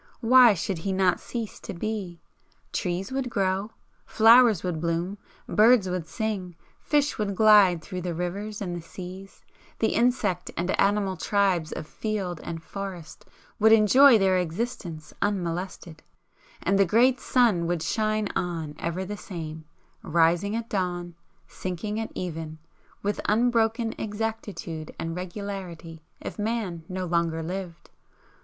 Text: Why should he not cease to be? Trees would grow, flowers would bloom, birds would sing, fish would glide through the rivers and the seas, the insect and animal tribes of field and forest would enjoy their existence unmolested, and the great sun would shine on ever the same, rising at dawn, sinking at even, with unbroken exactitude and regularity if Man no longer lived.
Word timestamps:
Why 0.21 0.55
should 0.55 0.79
he 0.79 0.91
not 0.93 1.19
cease 1.19 1.59
to 1.59 1.75
be? 1.75 2.19
Trees 2.73 3.11
would 3.11 3.29
grow, 3.29 3.73
flowers 4.03 4.63
would 4.63 4.81
bloom, 4.81 5.19
birds 5.47 5.87
would 5.87 6.07
sing, 6.07 6.55
fish 6.79 7.19
would 7.19 7.35
glide 7.35 7.83
through 7.83 8.01
the 8.01 8.15
rivers 8.15 8.63
and 8.63 8.75
the 8.75 8.81
seas, 8.81 9.43
the 9.77 9.89
insect 9.93 10.49
and 10.57 10.71
animal 10.81 11.17
tribes 11.17 11.71
of 11.71 11.85
field 11.85 12.41
and 12.43 12.63
forest 12.63 13.27
would 13.59 13.71
enjoy 13.71 14.17
their 14.17 14.39
existence 14.39 15.13
unmolested, 15.21 16.01
and 16.63 16.79
the 16.79 16.83
great 16.85 17.19
sun 17.19 17.67
would 17.67 17.83
shine 17.83 18.27
on 18.35 18.73
ever 18.79 19.05
the 19.05 19.15
same, 19.17 19.65
rising 20.01 20.55
at 20.55 20.67
dawn, 20.67 21.13
sinking 21.47 21.99
at 21.99 22.11
even, 22.15 22.57
with 23.03 23.21
unbroken 23.25 23.93
exactitude 23.99 24.95
and 24.97 25.15
regularity 25.15 26.01
if 26.19 26.39
Man 26.39 26.85
no 26.89 27.05
longer 27.05 27.43
lived. 27.43 27.91